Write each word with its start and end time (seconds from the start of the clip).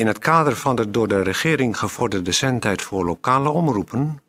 In 0.00 0.06
het 0.06 0.18
kader 0.18 0.56
van 0.56 0.76
de 0.76 0.90
door 0.90 1.08
de 1.08 1.22
regering 1.22 1.78
gevorderde 1.78 2.32
zendtijd 2.32 2.82
voor 2.82 3.04
lokale 3.04 3.48
omroepen 3.48 4.22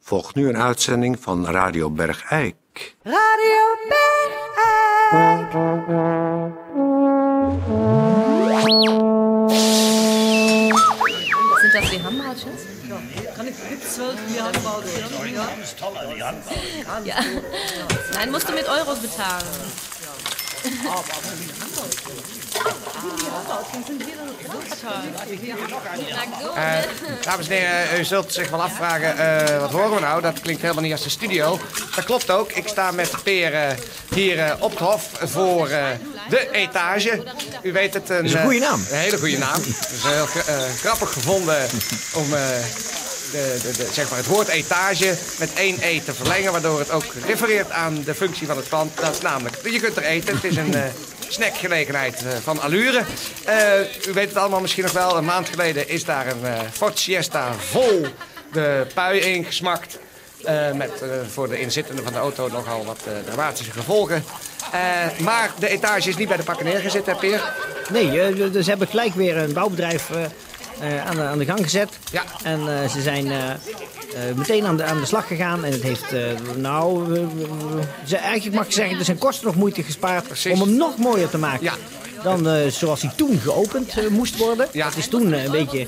volgt 0.00 0.34
nu 0.34 0.48
een 0.48 0.56
uitzending 0.56 1.20
van 1.20 1.46
Radio 1.46 1.90
Bergijk. 1.90 2.56
Radio 3.02 3.76
Bergijk. 3.88 5.52
Sind 11.60 11.72
das 11.72 11.90
die 11.90 12.00
Hammertjes? 12.02 12.60
Kann 13.36 13.46
ich, 13.46 13.54
gibt's 13.68 13.94
zwölf 13.94 14.18
die 14.28 14.40
Handballschirme? 14.40 15.30
Ja. 15.30 15.48
Ist 15.62 15.78
toll, 15.78 15.96
die. 16.18 16.42
Ja. 17.04 17.20
Nein, 18.12 18.30
musst 18.30 18.48
du 18.48 18.52
mit 18.52 18.66
Euros 18.68 18.98
bezahlen. 18.98 19.46
Eh, 26.54 27.22
dames 27.22 27.48
en 27.48 27.52
heren, 27.56 28.00
u 28.00 28.04
zult 28.04 28.32
zich 28.32 28.50
wel 28.50 28.62
afvragen, 28.62 29.18
eh, 29.18 29.60
wat 29.60 29.70
horen 29.70 29.94
we 29.94 30.00
nou? 30.00 30.20
Dat 30.22 30.40
klinkt 30.40 30.62
helemaal 30.62 30.82
niet 30.82 30.92
als 30.92 31.02
de 31.02 31.08
studio. 31.10 31.58
Dat 31.94 32.04
klopt 32.04 32.30
ook. 32.30 32.52
Ik 32.52 32.68
sta 32.68 32.90
met 32.90 33.10
Peer 33.22 33.54
eh, 33.54 33.70
hier 34.14 34.38
eh, 34.38 34.52
op 34.58 34.70
het 34.70 34.78
hof 34.80 35.08
voor 35.22 35.68
eh, 35.68 35.84
de 36.28 36.50
etage. 36.50 37.22
U 37.62 37.72
weet 37.72 37.94
het. 37.94 38.10
Een, 38.10 38.24
is 38.24 38.32
een 38.32 38.42
goede 38.42 38.58
naam. 38.58 38.84
Een 38.90 38.96
hele 38.98 39.18
goede 39.18 39.38
naam. 39.38 39.60
Het 39.80 39.90
is 39.96 40.02
heel 40.02 40.26
gra- 40.26 40.52
eh, 40.52 40.62
grappig 40.80 41.12
gevonden 41.12 41.66
om... 42.14 42.34
eh, 42.34 42.40
de, 43.30 43.58
de, 43.62 43.72
de, 43.76 43.88
zeg 43.92 44.08
maar 44.08 44.18
het 44.18 44.26
woord 44.26 44.48
etage 44.48 45.14
met 45.38 45.52
één 45.54 45.76
e 45.80 46.00
te 46.04 46.14
verlengen, 46.14 46.52
waardoor 46.52 46.78
het 46.78 46.90
ook 46.90 47.04
refereert 47.26 47.70
aan 47.70 48.02
de 48.04 48.14
functie 48.14 48.46
van 48.46 48.56
het 48.56 48.68
pand. 48.68 48.96
Dat 49.00 49.14
is 49.14 49.20
namelijk, 49.20 49.56
je 49.70 49.80
kunt 49.80 49.96
er 49.96 50.02
eten. 50.04 50.34
Het 50.34 50.44
is 50.44 50.56
een 50.56 50.74
eh, 50.74 50.82
snackgelegenheid 51.34 52.24
eh, 52.24 52.32
van 52.42 52.60
allure. 52.60 53.04
Eh, 53.44 54.08
u 54.08 54.12
weet 54.12 54.28
het 54.28 54.36
allemaal 54.36 54.60
misschien 54.60 54.82
nog 54.82 54.92
wel. 54.92 55.16
Een 55.16 55.24
maand 55.24 55.48
geleden 55.48 55.88
is 55.88 56.04
daar 56.04 56.26
een 56.26 56.44
eh 56.44 56.60
Ford 56.72 56.98
Siesta 56.98 57.52
vol 57.52 58.06
de 58.52 58.86
pui 58.94 59.20
ingesmakt. 59.20 59.98
Eh, 60.44 60.72
met 60.72 61.02
voor 61.32 61.48
de 61.48 61.60
inzittenden 61.60 62.04
van 62.04 62.12
de 62.12 62.18
auto 62.18 62.48
nogal 62.48 62.84
wat 62.84 62.98
eh, 63.06 63.12
dramatische 63.24 63.72
gevolgen. 63.72 64.24
Maar 65.18 65.50
de 65.58 65.68
etage 65.68 66.08
is 66.08 66.16
niet 66.16 66.28
bij 66.28 66.36
de 66.36 66.42
pakken 66.42 66.64
neergezet, 66.64 67.06
hè 67.06 67.14
Peer? 67.14 67.52
Nee, 67.90 68.34
dus 68.50 68.64
ze 68.64 68.70
hebben 68.70 68.88
gelijk 68.88 69.14
weer 69.14 69.36
een 69.36 69.52
bouwbedrijf 69.52 70.10
aan, 71.06 71.16
de, 71.16 71.22
aan 71.22 71.38
de 71.38 71.44
gang 71.44 71.62
gezet. 71.62 71.88
Ja. 72.10 72.22
En 72.42 72.90
ze 72.90 73.02
zijn 73.02 73.32
eh, 74.14 74.34
meteen 74.34 74.66
aan 74.66 74.76
de, 74.76 74.84
aan 74.84 75.00
de 75.00 75.06
slag 75.06 75.26
gegaan. 75.26 75.64
En 75.64 75.72
het 75.72 75.82
heeft, 75.82 76.12
eh, 76.12 76.22
nou, 76.56 77.14
ze, 78.06 78.16
eigenlijk 78.16 78.56
mag 78.56 78.66
ik 78.66 78.72
zeggen, 78.72 78.98
er 78.98 79.04
zijn 79.04 79.18
kosten 79.18 79.46
nog 79.46 79.54
moeite 79.56 79.82
gespaard 79.82 80.26
Precies. 80.26 80.52
om 80.52 80.60
hem 80.60 80.76
nog 80.76 80.96
mooier 80.98 81.28
te 81.28 81.38
maken. 81.38 81.64
Ja. 81.64 81.74
Dan 82.22 82.48
eh, 82.48 82.66
zoals 82.70 83.02
hij 83.02 83.10
toen 83.16 83.38
geopend 83.38 84.10
moest 84.10 84.36
worden. 84.36 84.68
Ja. 84.72 84.86
Het 84.86 84.96
is 84.96 85.08
toen 85.08 85.32
een 85.32 85.50
beetje 85.50 85.86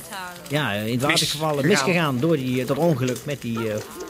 ja, 0.49 0.73
in 0.73 0.93
het 0.93 1.03
water 1.03 1.27
gevallen, 1.27 1.55
gegaan. 1.65 1.71
misgegaan 1.71 2.19
door 2.21 2.37
die, 2.37 2.65
dat 2.65 2.77
ongeluk 2.77 3.19
met 3.25 3.41
die 3.41 3.59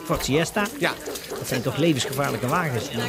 Ford 0.05 0.23
Siesta. 0.25 0.65
Ja, 0.79 0.93
Dat 1.29 1.47
zijn 1.47 1.61
toch 1.61 1.77
levensgevaarlijke 1.77 2.47
wagens, 2.47 2.89
die 2.89 2.99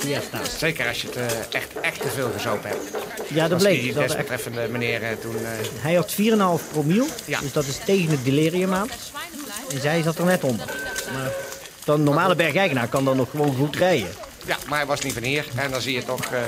Siesta's. 0.00 0.58
zeker 0.58 0.88
als 0.88 1.02
je 1.02 1.08
het 1.14 1.48
echt, 1.54 1.80
echt 1.80 2.00
te 2.00 2.08
veel 2.08 2.30
gezopen 2.36 2.68
hebt. 2.68 2.82
Ja, 3.28 3.48
dat 3.48 3.58
bleek. 3.58 3.80
die 3.80 3.92
desbetreffende 3.94 4.68
meneer 4.70 5.00
toen... 5.20 5.34
Hij 5.80 5.94
had 5.94 6.12
4,5 6.12 6.70
promiel, 6.72 7.06
Ja. 7.24 7.40
dus 7.40 7.52
dat 7.52 7.66
is 7.66 7.78
tegen 7.84 8.10
het 8.10 8.24
delirium 8.24 8.74
aan. 8.74 8.88
En 9.70 9.80
zij 9.80 10.02
zat 10.02 10.18
er 10.18 10.24
net 10.24 10.44
onder. 10.44 10.66
Maar 11.12 11.30
dan 11.84 12.02
normale 12.02 12.34
bergeigenaar 12.34 12.88
kan 12.88 13.04
dan 13.04 13.16
nog 13.16 13.30
gewoon 13.30 13.56
goed 13.56 13.76
rijden. 13.76 14.08
Ja, 14.46 14.56
maar 14.68 14.78
hij 14.78 14.86
was 14.86 15.00
niet 15.00 15.12
van 15.12 15.22
hier. 15.22 15.46
En 15.56 15.70
dan 15.70 15.80
zie 15.80 15.94
je 15.94 16.04
toch 16.04 16.24
eh, 16.24 16.38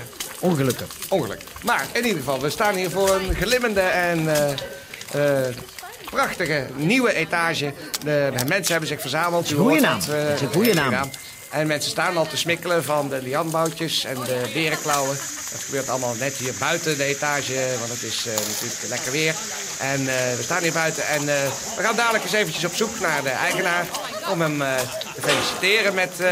Ongelukken. 0.41 0.87
ongeluk. 1.09 1.41
Maar 1.65 1.87
in 1.93 2.03
ieder 2.05 2.19
geval, 2.19 2.41
we 2.41 2.51
staan 2.51 2.75
hier 2.75 2.91
voor 2.91 3.11
een 3.15 3.35
glimmende 3.35 3.81
en 3.81 4.29
eh, 5.13 5.47
eh, 5.47 5.55
prachtige 6.11 6.67
nieuwe 6.77 7.15
etage. 7.15 7.73
De, 8.05 8.33
de 8.37 8.45
mensen 8.45 8.71
hebben 8.71 8.89
zich 8.89 9.01
verzameld. 9.01 9.53
goede 9.53 9.81
naam. 9.81 10.01
Dat 10.07 10.35
is 10.35 10.41
een 10.41 10.53
goede 10.53 10.75
naam. 10.75 11.11
En 11.51 11.67
mensen 11.67 11.91
staan 11.91 12.17
al 12.17 12.27
te 12.27 12.37
smikkelen 12.37 12.85
van 12.85 13.09
de 13.09 13.23
lianboutjes 13.23 14.05
en 14.05 14.15
de 14.15 14.51
berenklauwen. 14.53 15.19
Dat 15.53 15.61
gebeurt 15.65 15.89
allemaal 15.89 16.15
net 16.19 16.35
hier 16.37 16.53
buiten 16.59 16.97
de 16.97 17.05
etage, 17.05 17.55
want 17.79 17.91
het 17.91 18.03
is 18.03 18.27
eh, 18.27 18.33
natuurlijk 18.35 18.83
lekker 18.89 19.13
weer. 19.13 19.35
En 19.79 20.01
eh, 20.01 20.37
we 20.37 20.43
staan 20.43 20.63
hier 20.63 20.73
buiten 20.73 21.07
en 21.07 21.21
eh, 21.21 21.35
we 21.77 21.83
gaan 21.83 21.97
dadelijk 21.97 22.25
eens 22.25 22.33
eventjes 22.33 22.65
op 22.65 22.75
zoek 22.75 23.01
naar 23.01 23.23
de 23.23 23.29
eigenaar... 23.31 23.87
om 24.31 24.41
hem 24.41 24.63
eh, 24.63 24.75
te 25.15 25.21
feliciteren 25.23 25.95
met 25.95 26.11
eh, 26.21 26.31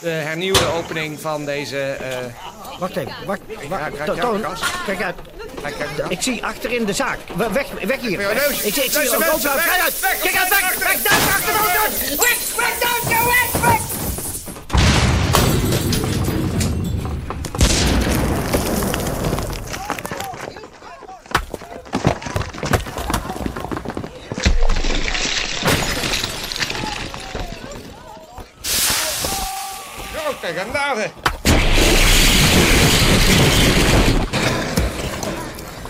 de 0.00 0.08
hernieuwde 0.08 0.66
opening 0.66 1.20
van 1.20 1.44
deze... 1.44 1.78
eh, 1.90 2.16
Wacht 2.78 2.96
even, 2.96 3.14
wacht. 3.26 3.40
Kijk, 4.86 5.02
uit. 5.02 5.14
kijk. 5.66 6.08
Ik 6.08 6.22
zie 6.22 6.44
achterin 6.44 6.84
de 6.84 6.92
zaak. 6.92 7.18
We- 7.36 7.52
Weg, 7.52 7.66
weg 7.86 8.00
hier. 8.00 8.20
Ik, 8.20 8.74
zie- 8.74 8.84
ik 8.84 8.90
zie 8.92 9.10
weg, 9.10 9.18
weg, 9.18 9.40
Kijk 9.40 9.80
uit. 9.82 10.00
weg, 10.00 10.18
Kijk 10.20 10.36
uit, 10.36 10.48
weg, 10.48 10.60
weg, 10.60 10.78
weg, 10.78 11.02
weg, 12.52 13.60
weg. 13.62 13.85
Grote 30.46 30.60
genade. 30.60 31.10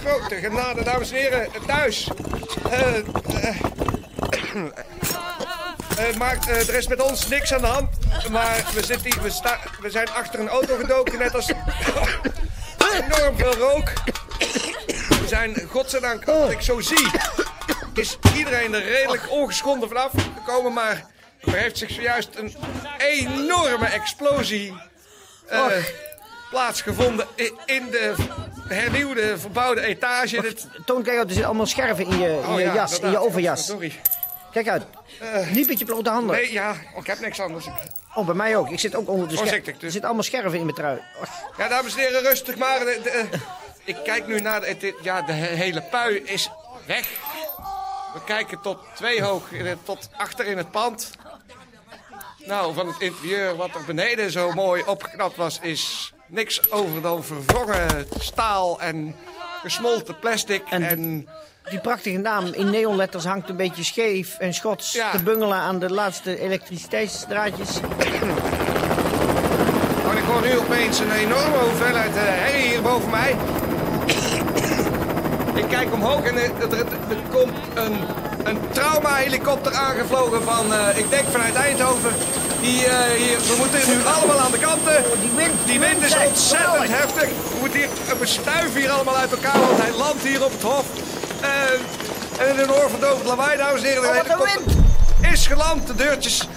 Grote 0.05 0.37
genade, 0.37 0.83
dames 0.85 1.11
en 1.11 1.17
heren. 1.17 1.49
Thuis. 1.67 2.09
Eh, 2.71 2.97
eh, 2.97 3.61
eh, 5.99 6.17
maar 6.19 6.39
eh, 6.49 6.69
er 6.69 6.75
is 6.75 6.87
met 6.87 7.03
ons 7.03 7.29
niks 7.29 7.55
aan 7.55 7.61
de 7.61 7.67
hand. 7.67 7.89
Maar 8.31 8.65
we, 8.75 8.85
zitten 8.85 9.13
hier, 9.13 9.23
we, 9.23 9.31
sta, 9.31 9.59
we 9.81 9.91
zijn 9.91 10.09
achter 10.11 10.41
een 10.41 10.49
auto 10.49 10.77
gedoken, 10.77 11.19
net 11.19 11.35
als... 11.35 11.53
enorm 12.93 13.37
veel 13.37 13.55
rook. 13.55 13.93
We 15.09 15.25
zijn, 15.27 15.69
godzijdank, 15.71 16.25
wat 16.25 16.51
ik 16.51 16.61
zo 16.61 16.81
zie... 16.81 17.11
is 17.95 18.19
iedereen 18.37 18.75
er 18.75 18.85
redelijk 18.85 19.31
ongeschonden 19.31 19.89
vanaf 19.89 20.13
gekomen, 20.35 20.73
maar... 20.73 21.15
Er 21.47 21.53
heeft 21.57 21.79
zich 21.79 21.91
zojuist 21.91 22.29
een 22.35 22.55
enorme 22.99 23.87
explosie 23.87 24.75
eh, 25.47 25.67
plaatsgevonden 26.51 27.27
in 27.67 27.91
de 27.91 28.15
hernieuwde, 28.69 29.39
verbouwde 29.39 29.81
etage. 29.81 30.41
Dit, 30.41 30.67
Toon, 30.87 31.03
kijk 31.03 31.17
uit. 31.17 31.25
Er 31.25 31.31
zitten 31.31 31.47
allemaal 31.47 31.67
scherven 31.67 32.07
in 32.07 32.19
je, 32.19 32.29
in 32.29 32.47
Oh 32.47 32.59
je 32.59 32.65
ja, 32.65 32.75
jas, 32.75 32.99
in 33.01 33.11
je 33.11 33.19
overjas. 33.19 33.65
Sorry. 33.67 33.93
Kijk 34.53 34.69
uit. 34.69 34.83
Niet 35.53 35.69
met 35.69 35.79
je 35.79 35.85
blote 35.85 36.11
handen. 36.11 36.37
Nee, 36.37 36.53
ja, 36.53 36.77
ik 36.97 37.07
heb 37.07 37.21
niks 37.21 37.41
anders. 37.41 37.67
Oh, 38.15 38.27
bij 38.27 38.35
mij 38.35 38.57
ook. 38.57 38.71
Ik 38.71 38.79
zit 38.81 38.95
ook 38.95 39.09
onder 39.09 39.29
de 39.29 39.37
scherven. 39.37 39.65
dus. 39.65 39.75
Er 39.75 39.81
zitten 39.81 40.05
allemaal 40.05 40.23
scherven 40.23 40.59
in 40.59 40.65
mijn 40.65 40.77
trui. 40.77 41.01
Ja, 41.59 41.69
dames 41.69 41.95
en 41.95 42.01
heren, 42.01 42.23
rustig 42.23 42.57
maar. 42.57 42.79
De, 42.79 43.01
de- 43.03 43.25
ik 43.85 43.97
kijk 44.05 44.27
nu 44.27 44.41
naar 44.41 44.61
de, 44.61 44.99
ja, 45.03 45.23
de 45.23 45.33
he- 45.33 45.55
hele 45.55 45.83
pui 45.83 46.17
is 46.25 46.51
weg. 46.87 47.09
We 48.15 48.21
kijken 48.25 48.61
tot 48.61 48.79
twee 48.95 49.23
hoog, 49.23 49.49
tot 49.85 50.09
achter 50.17 50.47
in 50.47 50.57
het 50.57 50.71
pand. 50.71 51.11
Nou, 52.47 52.75
van 52.75 52.87
het 52.87 52.97
interieur 53.01 53.57
wat 53.57 53.75
er 53.75 53.85
beneden 53.87 54.31
zo 54.31 54.53
mooi 54.53 54.83
opgeknapt 54.87 55.37
was, 55.37 55.59
is 55.63 56.13
niks 56.27 56.71
over 56.71 57.03
dan 57.03 57.25
verwrongen 57.25 58.07
staal 58.19 58.81
en 58.81 59.15
gesmolten 59.63 60.19
plastic. 60.19 60.63
En- 60.71 60.83
En, 60.83 61.29
Die 61.71 61.81
prachtige 61.81 62.19
naam 62.19 62.47
in 62.47 62.71
neonletters 62.71 63.25
hangt 63.25 63.49
een 63.49 63.57
beetje 63.57 63.85
scheef 63.85 64.39
en 64.39 64.55
schots 64.55 64.93
Ja. 64.93 65.11
te 65.11 65.23
bungelen 65.23 65.57
aan 65.59 65.79
de 65.79 65.91
laatste 65.91 66.41
elektriciteitsdraadjes. 66.41 67.77
en 70.11 70.17
ik 70.17 70.25
hoor 70.25 70.41
nu 70.43 70.59
opeens 70.59 70.99
een 70.99 71.13
enorme 71.13 71.57
hoeveelheid 71.59 72.17
eh, 72.17 72.23
herrie 72.23 72.69
hier 72.69 72.83
boven 72.83 73.11
mij. 73.11 73.37
Ik 75.55 75.69
kijk 75.69 75.93
omhoog 75.93 76.23
en 76.25 76.37
er, 76.37 76.51
er- 76.61 76.87
er 77.11 77.17
komt 77.31 77.57
een, 77.75 77.97
een 78.47 78.59
trauma-helikopter 78.73 79.73
aangevlogen 79.73 80.43
van, 80.43 80.73
eh, 80.73 80.99
ik 80.99 81.11
denk 81.11 81.25
vanuit 81.31 81.55
Eindhoven. 81.55 82.13
Die, 82.61 82.85
eh, 82.87 82.99
hier, 83.23 83.39
we 83.39 83.55
moeten 83.59 83.81
nu 83.89 84.05
allemaal 84.05 84.41
aan 84.41 84.51
de 84.51 84.59
kanten. 84.59 85.05
Die 85.21 85.31
wind, 85.37 85.55
Die 85.65 85.81
wind 85.81 86.03
is 86.03 86.17
ontzettend 86.27 86.89
heftig. 86.89 87.29
We 87.29 87.57
moeten 87.61 87.79
hier, 87.79 87.89
we 88.19 88.27
stuiven 88.27 88.81
hier 88.81 88.91
allemaal 88.91 89.17
uit 89.17 89.31
elkaar, 89.31 89.61
want 89.61 89.81
hij 89.83 89.93
landt 89.93 90.23
hier 90.23 90.45
op 90.45 90.53
het 90.53 90.63
hof. 90.63 90.87
Eh, 91.41 92.47
en 92.47 92.55
in 92.55 92.59
een 92.59 92.73
oorverdovend 92.73 93.27
lawaai, 93.27 93.57
dames 93.57 93.83
en 93.83 93.87
heren. 93.87 94.03
de 94.03 94.09
Oh, 94.09 94.15
een 94.15 94.23
helikopter 94.23 95.31
Is 95.33 95.47
geland, 95.47 95.87
de 95.87 95.95
deurtjes 95.95 96.49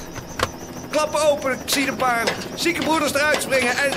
klappen 0.90 1.30
open. 1.30 1.52
Ik 1.52 1.60
zie 1.66 1.88
een 1.88 1.96
paar 1.96 2.24
zieke 2.56 2.82
broeders 2.82 3.14
eruit 3.14 3.42
springen. 3.42 3.78
En 3.78 3.92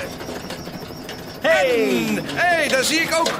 Hey! 1.41 2.21
Hé, 2.33 2.55
hey, 2.55 2.67
daar 2.67 2.83
zie 2.83 2.99
ik 2.99 3.15
ook 3.19 3.31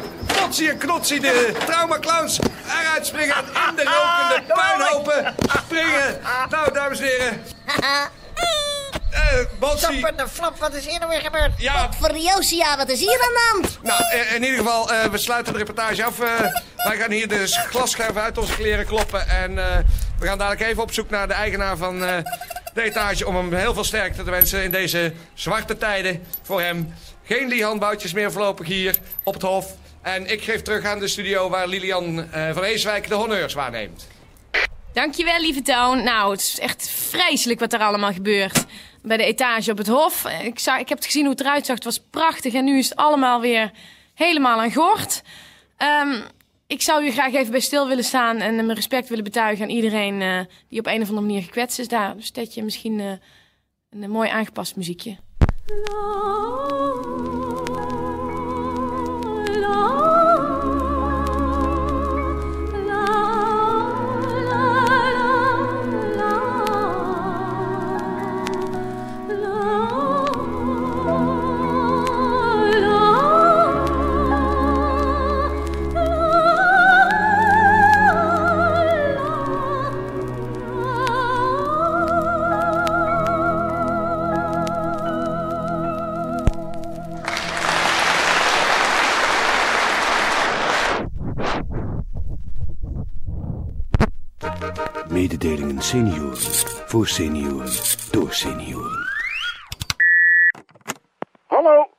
Potsie 0.43 0.69
en 0.69 0.77
Knotsie, 0.77 1.19
de 1.19 1.53
traumaclowns, 1.65 2.39
eruit 2.81 3.05
springen 3.05 3.35
en 3.35 3.69
in 3.69 3.75
de 3.75 3.83
rokende 3.83 4.53
puinhopen 4.53 5.35
springen. 5.65 6.19
Nou, 6.49 6.73
dames 6.73 6.99
en 6.99 7.05
heren. 7.05 7.41
Eh, 9.13 9.39
Botsi. 9.59 10.01
de 10.15 10.27
flap, 10.27 10.59
wat 10.59 10.73
is 10.73 10.85
hier 10.85 10.99
nou 10.99 11.11
weer 11.11 11.21
gebeurd? 11.21 11.51
Ja, 11.57 11.89
Voor 11.99 12.17
Josia, 12.17 12.77
wat 12.77 12.89
is 12.89 12.99
hier 12.99 13.11
aan 13.21 13.33
de 13.33 13.49
hand? 13.51 13.79
nou, 13.83 14.01
eh, 14.11 14.35
in 14.35 14.43
ieder 14.43 14.57
geval, 14.57 14.91
eh, 14.91 15.05
we 15.09 15.17
sluiten 15.17 15.53
de 15.53 15.59
reportage 15.59 16.03
af. 16.03 16.17
Wij 16.75 16.97
gaan 16.97 17.11
hier 17.11 17.27
de 17.27 17.47
glasscherven 17.69 18.21
uit 18.21 18.37
onze 18.37 18.53
kleren 18.55 18.85
kloppen. 18.85 19.29
En 19.29 19.55
we 20.19 20.25
gaan 20.25 20.37
dadelijk 20.37 20.61
even 20.61 20.83
op 20.83 20.93
zoek 20.93 21.09
naar 21.09 21.27
de 21.27 21.33
eigenaar 21.33 21.77
van 21.77 21.99
de 22.73 22.81
etage... 22.81 23.27
om 23.27 23.35
hem 23.35 23.53
heel 23.53 23.73
veel 23.73 23.83
sterkte 23.83 24.23
te 24.23 24.31
wensen 24.31 24.63
in 24.63 24.71
deze 24.71 25.13
zwarte 25.33 25.77
tijden 25.77 26.25
voor 26.41 26.61
hem. 26.61 26.93
Geen 27.23 27.47
Lihan-boutjes 27.47 28.13
meer 28.13 28.31
voorlopig 28.31 28.67
hier 28.67 28.97
op 29.23 29.33
het 29.33 29.43
Hof. 29.43 29.65
En 30.03 30.31
ik 30.31 30.41
geef 30.41 30.61
terug 30.61 30.85
aan 30.85 30.99
de 30.99 31.07
studio 31.07 31.49
waar 31.49 31.67
Lilian 31.67 32.31
eh, 32.31 32.53
van 32.53 32.63
Eeswijk 32.63 33.07
de 33.07 33.15
honneurs 33.15 33.53
waarneemt. 33.53 34.07
Dankjewel, 34.93 35.39
lieve 35.39 35.61
Toon. 35.61 36.03
Nou, 36.03 36.31
het 36.31 36.41
is 36.41 36.59
echt 36.59 36.89
vreselijk 36.89 37.59
wat 37.59 37.73
er 37.73 37.79
allemaal 37.79 38.13
gebeurt. 38.13 38.65
Bij 39.01 39.17
de 39.17 39.23
etage 39.23 39.71
op 39.71 39.77
het 39.77 39.87
Hof. 39.87 40.25
Ik, 40.43 40.59
zag, 40.59 40.79
ik 40.79 40.89
heb 40.89 40.97
het 40.97 41.07
gezien 41.07 41.21
hoe 41.23 41.31
het 41.31 41.41
eruit 41.41 41.65
zag. 41.65 41.75
Het 41.75 41.83
was 41.83 42.01
prachtig. 42.09 42.53
En 42.53 42.65
nu 42.65 42.77
is 42.77 42.89
het 42.89 42.97
allemaal 42.97 43.41
weer 43.41 43.71
helemaal 44.13 44.61
aan 44.61 44.73
gort. 44.73 45.21
Ehm, 45.77 46.21
ik 46.67 46.81
zou 46.81 47.05
u 47.05 47.11
graag 47.11 47.33
even 47.33 47.51
bij 47.51 47.59
stil 47.59 47.87
willen 47.87 48.03
staan 48.03 48.37
en 48.37 48.55
mijn 48.55 48.73
respect 48.73 49.09
willen 49.09 49.23
betuigen 49.23 49.63
aan 49.63 49.69
iedereen 49.69 50.21
eh, 50.21 50.39
die 50.69 50.79
op 50.79 50.85
een 50.85 51.01
of 51.01 51.09
andere 51.09 51.27
manier 51.27 51.41
gekwetst 51.41 51.79
is. 51.79 51.87
Daar 51.87 52.15
zet 52.17 52.53
je 52.53 52.63
misschien 52.63 52.99
eh, 52.99 53.11
een, 53.89 54.09
mooi 54.09 54.29
aangepast 54.29 54.75
muziekje. 54.75 55.17
Mededelingen 59.73 60.02
senioren. 95.83 96.37
Voor 96.91 97.07
senioren. 97.07 97.71
Door 98.11 98.31
senioren. 98.31 98.97
Hallo, 101.47 101.89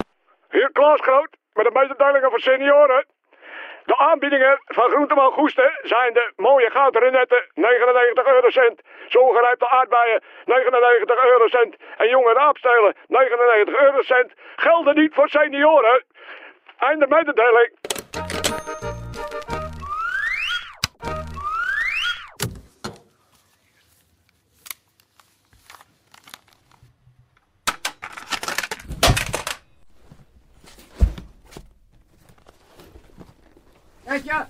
hier 0.51 0.71
Klaas 0.73 1.01
Groot 1.01 1.29
met 1.55 1.65
de 1.65 1.71
mededelingen 1.73 2.31
voor 2.31 2.41
senioren. 2.41 3.05
De 3.85 3.97
aanbiedingen 3.97 4.61
van 4.65 4.91
Groenteman 4.91 5.33
Goesten 5.33 5.71
zijn 5.83 6.13
de 6.13 6.33
mooie 6.37 6.71
gouden 6.71 7.03
renetten 7.03 7.45
99 7.55 8.27
eurocent. 8.27 8.81
Zogerijpte 9.09 9.69
aardbeien 9.69 10.23
99 10.45 11.25
eurocent. 11.25 11.77
En 11.97 12.09
jonge 12.09 12.33
raapstelen 12.33 12.95
99 13.09 13.81
eurocent. 13.81 14.33
Gelden 14.57 14.95
niet 14.95 15.15
voor 15.15 15.29
senioren. 15.29 16.03
Einde 16.79 17.07
mededeling. 17.07 17.71
Tetje! 34.15 34.47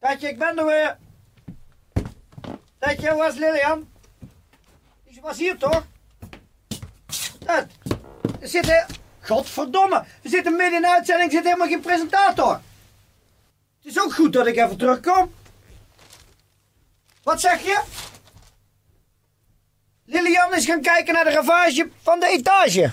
Tetje, 0.00 0.28
ik 0.28 0.38
ben 0.38 0.58
er 0.58 0.64
weer. 0.66 0.96
Tetje, 2.78 3.14
waar 3.14 3.28
is 3.28 3.34
Lilian? 3.34 3.90
Die 5.04 5.20
was 5.20 5.38
hier 5.38 5.56
toch? 5.58 5.84
Dat. 7.38 7.66
Er 8.40 8.48
zit 8.48 8.66
he- 8.66 8.84
Godverdomme, 9.20 10.04
we 10.22 10.28
zitten 10.28 10.56
midden 10.56 10.78
in 10.78 10.86
uitzending, 10.86 11.30
er 11.30 11.36
zit 11.36 11.44
helemaal 11.44 11.68
geen 11.68 11.80
presentator. 11.80 12.60
Het 13.82 13.90
is 13.90 14.00
ook 14.00 14.14
goed 14.14 14.32
dat 14.32 14.46
ik 14.46 14.56
even 14.56 14.76
terugkom. 14.76 15.34
Wat 17.22 17.40
zeg 17.40 17.62
je? 17.62 17.82
Lilian 20.04 20.54
is 20.54 20.66
gaan 20.66 20.82
kijken 20.82 21.14
naar 21.14 21.24
de 21.24 21.30
ravage 21.30 21.90
van 22.02 22.20
de 22.20 22.26
etage. 22.26 22.90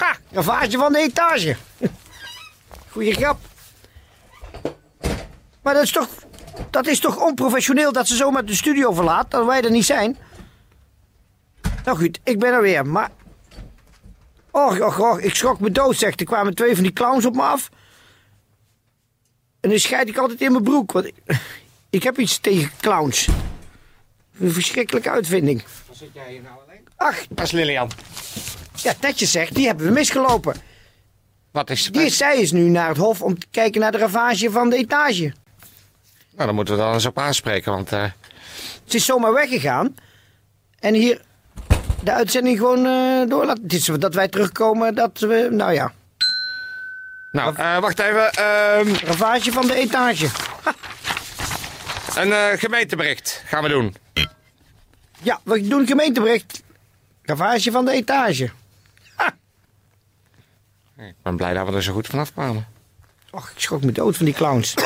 Ha, 0.00 0.16
ravage 0.30 0.78
van 0.78 0.92
de 0.92 0.98
etage. 0.98 1.56
Goeie 2.90 3.12
grap. 3.12 3.38
Maar 5.62 5.74
dat 5.74 5.82
is 5.82 5.92
toch, 5.92 6.08
dat 6.70 6.86
is 6.86 7.00
toch 7.00 7.16
onprofessioneel 7.16 7.92
dat 7.92 8.08
ze 8.08 8.16
zomaar 8.16 8.44
de 8.44 8.54
studio 8.54 8.92
verlaat, 8.92 9.30
dat 9.30 9.46
wij 9.46 9.62
er 9.62 9.70
niet 9.70 9.84
zijn. 9.84 10.16
Nou 11.84 11.98
goed, 11.98 12.20
ik 12.24 12.38
ben 12.38 12.52
er 12.52 12.62
weer, 12.62 12.86
maar... 12.86 13.10
Och, 14.50 14.80
och, 14.80 14.98
och, 14.98 15.20
ik 15.20 15.34
schrok 15.34 15.60
me 15.60 15.70
dood, 15.70 15.96
zegt. 15.96 16.20
Er 16.20 16.26
kwamen 16.26 16.54
twee 16.54 16.74
van 16.74 16.82
die 16.82 16.92
clowns 16.92 17.24
op 17.24 17.34
me 17.34 17.42
af. 17.42 17.70
En 19.60 19.70
dan 19.70 19.78
scheid 19.78 20.08
ik 20.08 20.16
altijd 20.16 20.40
in 20.40 20.52
mijn 20.52 20.64
broek, 20.64 20.92
want 20.92 21.06
ik, 21.06 21.14
ik 21.90 22.02
heb 22.02 22.18
iets 22.18 22.38
tegen 22.38 22.70
clowns. 22.80 23.28
Een 24.38 24.52
verschrikkelijke 24.52 25.10
uitvinding. 25.10 25.64
Waar 25.86 25.96
zit 25.96 26.10
jij 26.12 26.30
hier 26.30 26.42
nou 26.42 26.54
alleen? 26.66 26.86
Ach, 26.96 27.26
Dat 27.28 27.44
is 27.44 27.50
Lilian. 27.50 27.90
Ja, 28.82 28.94
netjes 29.00 29.30
zegt, 29.30 29.54
die 29.54 29.66
hebben 29.66 29.86
we 29.86 29.92
misgelopen. 29.92 30.54
Wat 31.50 31.70
is... 31.70 31.84
Die, 31.92 32.08
zij 32.10 32.40
is 32.40 32.52
nu 32.52 32.60
naar 32.68 32.88
het 32.88 32.96
hof 32.96 33.22
om 33.22 33.38
te 33.38 33.46
kijken 33.50 33.80
naar 33.80 33.92
de 33.92 33.98
ravage 33.98 34.50
van 34.50 34.70
de 34.70 34.76
etage. 34.76 35.32
Nou, 36.34 36.46
dan 36.46 36.54
moeten 36.54 36.74
we 36.74 36.80
dan 36.80 36.92
eens 36.92 37.06
op 37.06 37.18
aanspreken, 37.18 37.72
want... 37.72 37.92
eh, 37.92 38.04
Ze 38.84 38.96
is 38.96 39.04
zomaar 39.04 39.32
weggegaan. 39.32 39.94
En 40.78 40.94
hier 40.94 41.20
de 42.02 42.12
uitzending 42.12 42.58
gewoon 42.58 42.86
eh 42.86 43.28
door 43.28 43.44
laten. 43.44 43.62
Het 43.62 43.72
is 43.72 43.84
dat 43.84 44.14
wij 44.14 44.28
terugkomen 44.28 44.94
dat 44.94 45.18
we, 45.18 45.48
nou 45.50 45.72
ja, 45.72 45.92
Nou, 47.32 47.56
eh, 47.56 47.78
wacht 47.78 47.98
even. 47.98 48.32
ehm, 48.32 48.94
ravage 49.04 49.52
van 49.52 49.66
de 49.66 49.74
etage. 49.74 50.28
een 52.16 52.32
eh, 52.32 52.46
gemeentebericht 52.58 53.42
gaan 53.46 53.62
we 53.62 53.68
doen. 53.68 53.94
Ja, 55.22 55.40
we 55.44 55.68
doen 55.68 55.86
gemeentebericht. 55.86 56.62
Ravage 57.22 57.70
van 57.70 57.84
de 57.84 57.90
etage. 57.92 58.50
Ik 61.08 61.14
ben 61.22 61.36
blij 61.36 61.54
dat 61.54 61.68
we 61.68 61.74
er 61.74 61.82
zo 61.82 61.92
goed 61.92 62.06
vanaf 62.06 62.32
kwamen. 62.32 62.66
Och, 63.30 63.50
ik 63.50 63.60
schrok 63.60 63.82
me 63.82 63.92
dood 63.92 64.16
van 64.16 64.24
die 64.24 64.34
clowns. 64.34 64.74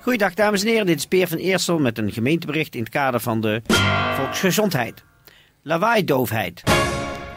Goeiedag 0.00 0.34
dames 0.34 0.62
en 0.62 0.68
heren, 0.68 0.86
dit 0.86 0.96
is 0.96 1.06
Peer 1.06 1.28
van 1.28 1.38
Eersel 1.38 1.78
met 1.78 1.98
een 1.98 2.12
gemeentebericht 2.12 2.74
in 2.74 2.80
het 2.80 2.88
kader 2.88 3.20
van 3.20 3.40
de 3.40 3.62
volksgezondheid. 4.16 5.04
Lawaaidoofheid. 5.62 6.62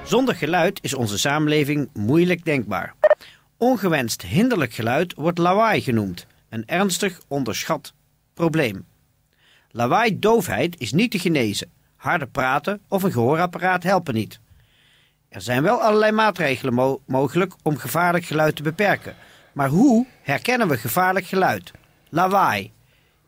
Zonder 0.03 0.35
geluid 0.35 0.79
is 0.81 0.93
onze 0.93 1.17
samenleving 1.17 1.89
moeilijk 1.93 2.45
denkbaar. 2.45 2.93
Ongewenst 3.57 4.21
hinderlijk 4.21 4.73
geluid 4.73 5.13
wordt 5.15 5.37
lawaai 5.37 5.81
genoemd, 5.81 6.27
een 6.53 6.65
ernstig 6.65 7.21
onderschat 7.27 7.93
probleem. 8.33 8.85
Lawaai-doofheid 9.71 10.79
is 10.79 10.91
niet 10.91 11.11
te 11.11 11.19
genezen. 11.19 11.71
Harder 11.95 12.27
praten 12.27 12.81
of 12.87 13.03
een 13.03 13.11
gehoorapparaat 13.11 13.83
helpen 13.83 14.13
niet. 14.13 14.39
Er 15.29 15.41
zijn 15.41 15.63
wel 15.63 15.81
allerlei 15.81 16.11
maatregelen 16.11 16.73
mo- 16.73 17.01
mogelijk 17.05 17.53
om 17.61 17.77
gevaarlijk 17.77 18.25
geluid 18.25 18.55
te 18.55 18.63
beperken. 18.63 19.15
Maar 19.53 19.69
hoe 19.69 20.07
herkennen 20.21 20.67
we 20.67 20.77
gevaarlijk 20.77 21.25
geluid? 21.25 21.71
Lawaai. 22.09 22.71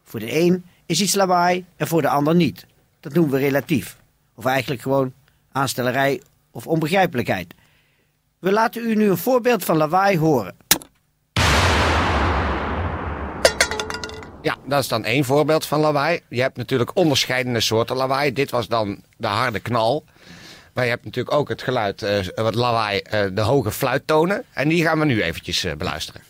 Voor 0.04 0.20
de 0.20 0.40
een 0.40 0.66
is 0.86 1.02
iets 1.02 1.16
lawaai 1.16 1.66
en 1.76 1.88
voor 1.88 2.02
de 2.02 2.10
ander 2.10 2.36
niet. 2.36 2.66
Dat 3.00 3.14
noemen 3.14 3.34
we 3.34 3.40
relatief. 3.40 3.98
Of 4.36 4.46
eigenlijk 4.46 4.82
gewoon 4.82 5.14
aanstellerij 5.52 6.22
of 6.52 6.68
onbegrijpelijkheid. 6.68 7.54
We 8.40 8.52
laten 8.52 8.90
u 8.90 8.96
nu 8.96 9.10
een 9.10 9.18
voorbeeld 9.18 9.64
van 9.64 9.78
lawaai 9.78 10.18
horen. 10.18 10.56
Ja, 14.46 14.58
dat 14.66 14.80
is 14.80 14.88
dan 14.88 15.04
één 15.04 15.24
voorbeeld 15.24 15.66
van 15.66 15.80
lawaai. 15.80 16.20
Je 16.30 16.42
hebt 16.42 16.58
natuurlijk 16.58 16.96
onderscheidende 16.96 17.60
soorten 17.60 17.96
lawaai. 17.96 18.34
Dit 18.34 18.52
was 18.52 18.68
dan 18.68 19.02
de 19.18 19.28
harde 19.28 19.60
knal. 19.60 20.04
Maar 20.74 20.84
je 20.84 20.90
hebt 20.90 21.06
natuurlijk 21.06 21.36
ook 21.36 21.50
het 21.50 21.62
geluid, 21.62 22.02
eh, 22.02 22.20
wat 22.36 22.56
lawaai, 22.56 23.00
eh, 23.00 23.26
de 23.34 23.42
hoge 23.42 23.72
fluittonen. 23.72 24.44
En 24.54 24.70
die 24.70 24.84
gaan 24.84 25.00
we 25.00 25.06
nu 25.06 25.22
eventjes 25.22 25.64
eh, 25.64 25.76
beluisteren. 25.76 26.22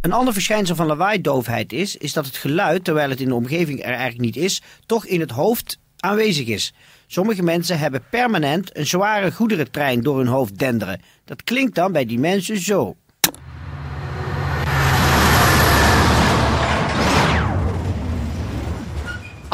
Een 0.00 0.12
ander 0.12 0.32
verschijnsel 0.32 0.74
van 0.74 0.86
lawaaidoofheid 0.86 1.72
is, 1.72 1.96
is 1.96 2.12
dat 2.12 2.26
het 2.26 2.36
geluid, 2.36 2.84
terwijl 2.84 3.10
het 3.10 3.20
in 3.20 3.28
de 3.28 3.34
omgeving 3.34 3.78
er 3.78 3.84
eigenlijk 3.84 4.20
niet 4.20 4.36
is, 4.36 4.62
toch 4.86 5.06
in 5.06 5.20
het 5.20 5.30
hoofd 5.30 5.78
aanwezig 5.96 6.46
is. 6.46 6.74
Sommige 7.06 7.42
mensen 7.42 7.78
hebben 7.78 8.04
permanent 8.10 8.76
een 8.76 8.86
zware 8.86 9.32
goederentrein 9.32 10.00
door 10.00 10.18
hun 10.18 10.26
hoofd 10.26 10.58
denderen. 10.58 11.00
Dat 11.24 11.44
klinkt 11.44 11.74
dan 11.74 11.92
bij 11.92 12.04
die 12.04 12.18
mensen 12.18 12.58
zo. 12.58 12.96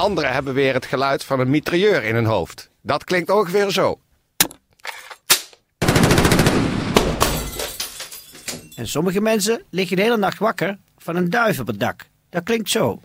Anderen 0.03 0.33
hebben 0.33 0.55
weer 0.55 0.75
het 0.75 0.87
geluid 0.87 1.25
van 1.25 1.41
een 1.41 1.51
mitrailleur 1.51 2.05
in 2.05 2.15
hun 2.15 2.25
hoofd. 2.25 2.71
Dat 2.81 3.05
klinkt 3.05 3.31
ongeveer 3.31 3.71
zo. 3.71 3.99
En 8.77 8.89
sommige 8.89 9.21
mensen 9.21 9.63
liggen 9.71 9.97
de 9.97 10.03
hele 10.03 10.17
nacht 10.17 10.39
wakker 10.39 10.79
van 10.99 11.17
een 11.17 11.31
duif 11.31 11.61
op 11.61 11.67
het 11.67 11.81
dak. 11.81 12.07
Dat 12.31 12.43
klinkt 12.43 12.71
zo. 12.71 13.01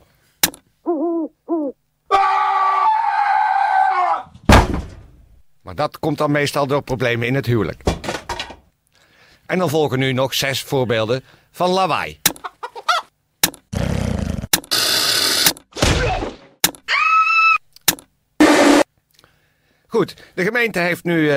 Maar 5.62 5.76
dat 5.76 6.00
komt 6.00 6.18
dan 6.18 6.32
meestal 6.32 6.68
door 6.68 6.82
problemen 6.82 7.28
in 7.28 7.36
het 7.36 7.46
huwelijk. 7.46 7.82
En 9.46 9.58
dan 9.58 9.70
volgen 9.70 10.00
nu 10.00 10.14
nog 10.14 10.34
zes 10.34 10.64
voorbeelden 10.64 11.24
van 11.52 11.70
lawaai. 11.70 12.20
Goed, 19.90 20.14
de 20.34 20.44
gemeente 20.44 20.80
heeft 20.80 21.04
nu 21.04 21.32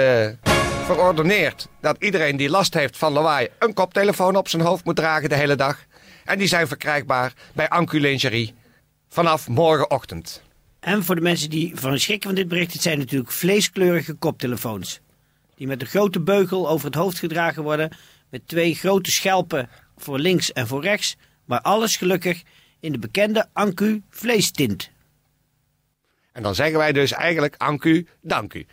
verordeneerd 0.85 1.69
dat 1.81 1.97
iedereen 1.99 2.37
die 2.37 2.51
last 2.51 2.75
heeft 2.75 2.97
van 2.97 3.13
lawaai 3.13 3.49
een 3.59 3.75
koptelefoon 3.75 4.37
op 4.37 4.49
zijn 4.49 4.63
hoofd 4.63 4.85
moet 4.85 4.97
dragen 4.97 5.29
de 5.29 5.35
hele 5.35 5.57
dag. 5.57 5.85
En 6.25 6.39
die 6.39 6.49
zijn 6.49 6.69
verkrijgbaar 6.69 7.33
bij 7.55 7.69
Ancu 7.69 8.01
Lingerie 8.01 8.55
vanaf 9.09 9.49
morgenochtend. 9.49 10.43
En 10.81 11.05
voor 11.05 11.15
de 11.15 11.21
mensen 11.21 11.51
die 11.51 11.73
van 11.75 11.99
schrikken 11.99 12.29
van 12.29 12.39
dit 12.39 12.49
bericht, 12.49 12.73
het 12.73 12.83
zijn 12.83 12.99
natuurlijk 12.99 13.33
vleeskleurige 13.33 14.15
koptelefoons. 14.15 15.01
Die 15.55 15.67
met 15.67 15.81
een 15.81 15.87
grote 15.87 16.21
beugel 16.21 16.69
over 16.69 16.87
het 16.87 16.95
hoofd 16.95 17.19
gedragen 17.19 17.63
worden, 17.63 17.97
met 18.31 18.49
twee 18.49 18.75
grote 18.75 19.11
schelpen 19.11 19.69
voor 19.97 20.19
links 20.19 20.53
en 20.53 20.67
voor 20.67 20.83
rechts, 20.83 21.17
maar 21.45 21.61
alles 21.61 21.97
gelukkig 21.97 22.43
in 22.81 22.93
de 22.93 22.99
bekende 22.99 23.47
Ancu 23.53 24.03
vleestint. 24.11 24.91
En 26.41 26.47
dan 26.47 26.55
zeggen 26.55 26.79
wij 26.79 26.93
dus 26.93 27.13
eigenlijk 27.13 27.55
Ancu, 27.59 28.07
dank 28.21 28.55
u. 28.55 28.67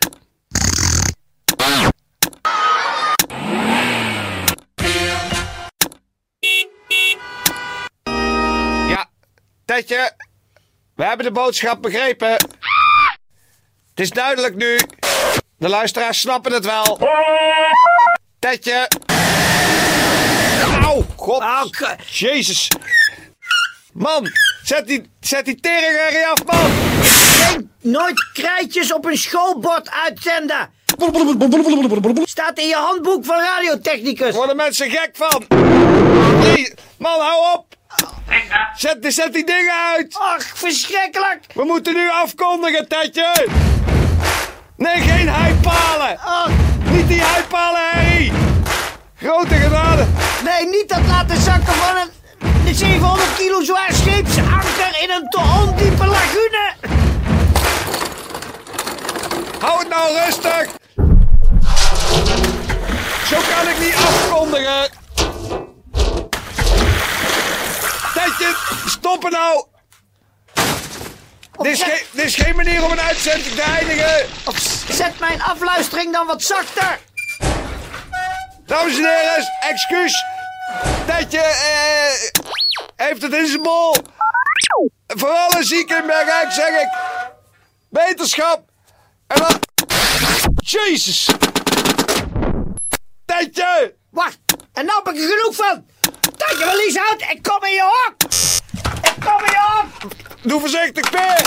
Ja, 8.90 9.10
Tetje, 9.66 10.12
we 10.96 11.04
hebben 11.04 11.26
de 11.26 11.32
boodschap 11.32 11.82
begrepen. 11.82 12.32
Het 12.32 12.50
is 14.00 14.10
duidelijk 14.10 14.56
nu. 14.56 14.80
De 15.58 15.70
luisteraars 15.70 16.20
snappen 16.20 16.52
het 16.52 16.66
wel. 16.66 17.10
Tetje. 18.40 18.88
Auw, 20.82 21.06
god. 21.16 21.42
Au, 21.42 21.70
k- 21.70 21.96
Jezus. 22.10 22.72
Man, 23.94 24.28
zet 24.64 24.88
die, 24.88 25.10
zet 25.20 25.46
die 25.46 25.60
af, 26.28 26.46
man. 26.46 26.72
Geen 27.38 27.72
nooit 27.82 28.30
krijtjes 28.34 28.94
op 28.94 29.06
een 29.06 29.18
schoolbord 29.18 29.90
uitzenden! 30.06 30.70
Staat 32.24 32.58
in 32.60 32.68
je 32.68 32.76
handboek 32.76 33.26
van 33.26 33.40
radiotechnicus. 33.40 34.36
worden 34.36 34.56
mensen 34.56 34.90
gek 34.90 35.10
van. 35.14 35.44
Nee, 36.40 36.74
man, 36.98 37.20
hou 37.20 37.56
op. 37.58 37.66
Zet, 38.76 38.98
zet 39.14 39.34
die 39.34 39.46
dingen 39.46 39.74
uit. 39.96 40.16
Ach, 40.20 40.44
verschrikkelijk! 40.58 41.40
We 41.54 41.64
moeten 41.64 41.94
nu 41.94 42.10
afkondigen, 42.10 42.88
Tetje. 42.88 43.48
Nee, 44.78 45.02
geen 45.02 45.30
heipalen. 45.30 46.18
Ach, 46.20 46.50
Niet 46.92 47.08
die 47.08 47.22
heipalen, 47.22 47.82
Harry. 47.92 48.32
Grote 49.16 49.56
genade. 49.56 50.06
nee, 50.44 50.66
niet 50.70 50.86
dat 50.90 51.00
laten 51.08 51.42
zakken 51.42 51.74
van 51.74 51.96
een, 51.96 52.10
een 52.68 52.76
700 52.76 53.36
kilo 53.38 53.62
zwaar 53.64 53.90
scheepsanker 53.94 54.98
in 55.02 55.10
een 55.10 55.30
te 55.30 55.40
ondiepe 55.62 56.06
lagune. 56.06 56.74
Hou 59.60 59.80
het 59.80 59.90
nou 59.90 60.18
rustig. 60.18 60.68
Zo 63.30 63.38
kan 63.56 63.68
ik 63.68 63.80
niet 63.80 63.96
afkondigen. 63.96 64.90
Tetje, 68.14 68.56
stoppen 68.86 69.32
nou. 69.32 69.66
Dit 71.62 71.72
is, 71.72 71.84
geen, 71.84 72.02
dit 72.12 72.26
is 72.26 72.36
geen 72.36 72.56
manier 72.56 72.84
om 72.84 72.92
een 72.92 73.02
uitzending 73.02 73.56
te 73.56 73.62
eindigen. 73.62 74.28
Zet 74.90 75.20
mijn 75.20 75.42
afluistering 75.42 76.14
dan 76.14 76.28
wat 76.28 76.44
zachter. 76.44 77.00
Dames 78.66 78.98
en 78.98 79.06
heren, 79.06 79.54
excuus. 79.60 80.26
Tetje 81.06 81.40
eh, 81.40 82.42
heeft 82.96 83.22
het 83.22 83.34
in 83.34 83.48
zijn 83.48 83.62
bol. 83.62 83.96
Voor 85.08 85.30
alle 85.30 85.64
zieken 85.64 85.98
in 86.04 86.52
zeg 86.52 86.82
ik. 86.82 86.90
Wetenschap. 87.90 88.67
En 89.28 89.38
dan... 89.40 89.60
Jezus. 90.56 91.28
Tetje. 93.26 93.96
Wacht, 94.12 94.38
en 94.74 94.86
nou 94.86 95.02
heb 95.04 95.14
ik 95.14 95.22
er 95.22 95.28
genoeg 95.30 95.56
van. 95.56 95.86
Take 96.38 96.58
je 96.58 96.64
verlies 96.64 96.98
uit, 97.10 97.22
ik 97.32 97.42
kom 97.44 97.64
in 97.66 97.74
je 97.74 97.82
hok. 97.82 98.32
Ik 99.02 99.26
kom 99.26 99.46
in 99.46 99.52
je 99.52 99.66
hok. 99.72 100.12
Doe 100.42 100.60
voorzichtig, 100.60 101.10
Peer. 101.10 101.42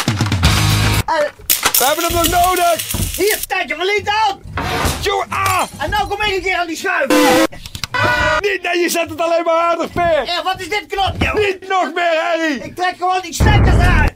Eh, 1.06 1.28
We 1.78 1.84
hebben 1.86 2.04
hem 2.04 2.12
nog 2.14 2.28
nodig. 2.28 2.90
hier, 3.16 3.38
take 3.46 3.68
je 3.68 3.74
verlies 3.74 4.02
uit. 4.26 4.36
Tjoe, 5.02 5.24
ah. 5.28 5.62
En 5.78 5.90
nou 5.90 6.08
kom 6.08 6.22
ik 6.22 6.36
een 6.36 6.42
keer 6.42 6.56
aan 6.56 6.66
die 6.66 6.76
schuif. 6.76 7.06
Niet, 8.40 8.62
nee, 8.62 8.78
je 8.78 8.88
zet 8.88 9.10
het 9.10 9.20
alleen 9.20 9.44
maar 9.44 9.54
harder, 9.64 9.88
Peer. 9.88 10.22
Eh, 10.28 10.42
wat 10.44 10.60
is 10.60 10.68
dit 10.68 10.86
knopje? 10.86 11.32
Niet 11.34 11.68
nog 11.68 11.94
meer, 11.94 12.20
Harry. 12.22 12.52
Ik 12.60 12.76
trek 12.76 12.94
gewoon 12.98 13.20
die 13.22 13.32
stekkers 13.34 13.74
eruit. 13.74 14.09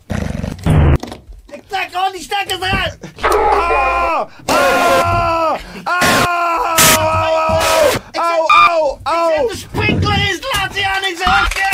Ik 1.84 1.90
trek 1.90 2.02
gewoon 2.02 2.12
die 2.12 2.22
stekkers 2.22 2.60
eruit. 2.60 2.98
Ah. 3.22 4.28
Ah. 4.46 5.58
Ah. 5.84 6.04
Au, 8.12 8.48
au, 8.68 8.98
au, 9.02 9.32
Zet 9.36 9.48
de 9.48 9.56
sprinklerinstallatie 9.56 10.86
aan 10.86 11.04
in 11.04 11.16
zijn 11.16 11.30
hokje. 11.30 11.68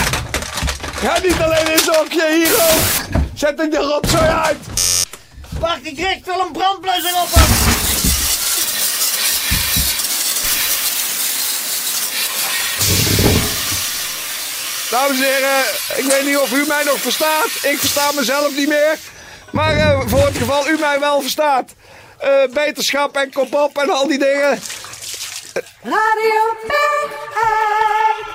Ga 0.94 1.18
niet 1.22 1.40
alleen 1.40 1.72
in 1.72 1.78
zo'n 1.78 1.94
hokje, 1.94 2.34
hier 2.34 2.54
ook. 2.54 3.20
Zet 3.34 3.60
ik 3.60 3.70
de 3.70 3.76
rotzooi 3.76 4.28
uit. 4.28 4.56
Wacht, 5.58 5.86
ik 5.86 5.98
richt 5.98 6.26
wel 6.26 6.40
een 6.40 6.52
brandblusser 6.52 7.14
op 7.22 7.28
hem. 7.30 7.48
Dames 14.90 15.16
en 15.16 15.22
heren, 15.22 15.64
ik 15.96 16.04
weet 16.04 16.24
niet 16.24 16.38
of 16.38 16.52
u 16.52 16.64
mij 16.66 16.84
nog 16.84 17.00
verstaat. 17.00 17.48
Ik 17.62 17.78
versta 17.78 18.12
mezelf 18.12 18.56
niet 18.56 18.68
meer. 18.68 18.98
Maar 19.52 19.76
eh, 19.76 20.00
voor 20.06 20.24
het 20.24 20.36
geval 20.36 20.68
u 20.68 20.78
mij 20.78 21.00
wel 21.00 21.20
verstaat. 21.20 21.74
eh, 22.18 22.30
beterschap 22.52 23.16
en 23.16 23.32
kop 23.32 23.54
op 23.54 23.78
en 23.78 23.90
al 23.90 24.06
die 24.08 24.18
dingen. 24.18 24.58
Radio 25.82 26.56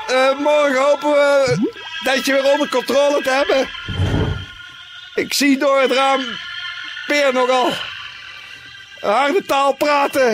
Eh, 0.08 0.40
morgen 0.40 0.82
hopen 0.82 1.12
we 1.12 1.58
dat 2.04 2.26
je 2.26 2.32
weer 2.32 2.52
onder 2.52 2.70
controle 2.70 3.22
te 3.24 3.30
hebben. 3.30 3.70
Ik 5.16 5.34
zie 5.34 5.58
door 5.58 5.80
het 5.82 5.92
raam 5.92 6.22
Peer 7.08 7.34
nogal 7.34 7.72
harde 9.00 9.46
taal 9.46 9.74
praten. 9.74 10.34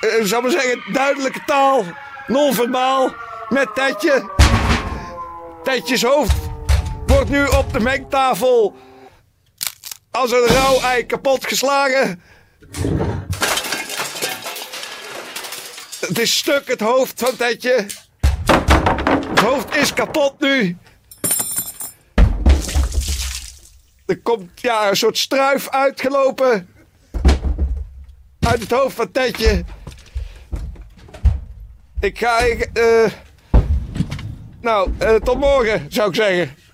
Ik 0.00 0.22
zou 0.24 0.42
maar 0.42 0.50
zeggen, 0.50 0.82
duidelijke 0.92 1.40
taal. 1.46 1.84
Non-verbaal. 2.26 3.14
Met 3.48 3.74
Tetje. 3.74 4.30
Tetjes 5.62 6.02
hoofd 6.02 6.36
wordt 7.06 7.30
nu 7.30 7.46
op 7.46 7.72
de 7.72 7.80
mengtafel 7.80 8.76
als 10.16 10.32
een 10.32 10.46
rauw 10.46 10.80
ei 10.80 11.06
kapot 11.06 11.46
geslagen. 11.46 12.22
Het 16.00 16.18
is 16.18 16.36
stuk, 16.36 16.68
het 16.68 16.80
hoofd 16.80 17.20
van 17.20 17.36
Tetje. 17.36 17.86
Het 19.28 19.40
hoofd 19.40 19.76
is 19.76 19.92
kapot 19.94 20.40
nu. 20.40 20.76
Er 24.06 24.20
komt 24.22 24.60
ja, 24.60 24.88
een 24.88 24.96
soort 24.96 25.18
struif 25.18 25.68
uitgelopen. 25.68 26.68
Uit 28.40 28.60
het 28.60 28.70
hoofd 28.70 28.96
van 28.96 29.10
Tetje. 29.12 29.64
Ik 32.00 32.18
ga. 32.18 32.38
Ik, 32.38 32.70
eh, 32.72 33.12
nou, 34.60 34.90
eh, 34.98 35.14
tot 35.14 35.38
morgen 35.38 35.86
zou 35.88 36.08
ik 36.08 36.14
zeggen. 36.14 36.65